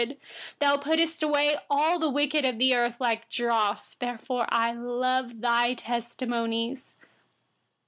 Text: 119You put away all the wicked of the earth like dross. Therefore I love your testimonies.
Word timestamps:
119You 0.59 0.81
put 1.07 1.21
away 1.21 1.55
all 1.69 1.99
the 1.99 2.09
wicked 2.09 2.43
of 2.43 2.57
the 2.57 2.73
earth 2.73 2.95
like 2.99 3.29
dross. 3.29 3.93
Therefore 3.99 4.47
I 4.49 4.71
love 4.73 5.31
your 5.43 5.75
testimonies. 5.75 6.95